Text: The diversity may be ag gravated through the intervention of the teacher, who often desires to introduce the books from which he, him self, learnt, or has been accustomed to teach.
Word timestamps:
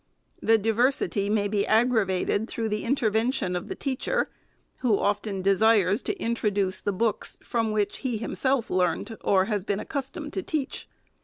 The 0.41 0.57
diversity 0.57 1.29
may 1.29 1.47
be 1.47 1.67
ag 1.67 1.91
gravated 1.91 2.47
through 2.47 2.69
the 2.69 2.83
intervention 2.85 3.55
of 3.55 3.67
the 3.67 3.75
teacher, 3.75 4.31
who 4.77 4.97
often 4.97 5.43
desires 5.43 6.01
to 6.01 6.17
introduce 6.19 6.81
the 6.81 6.91
books 6.91 7.37
from 7.43 7.71
which 7.71 7.97
he, 7.97 8.17
him 8.17 8.33
self, 8.33 8.71
learnt, 8.71 9.11
or 9.23 9.45
has 9.45 9.63
been 9.63 9.79
accustomed 9.79 10.33
to 10.33 10.41
teach. 10.41 10.89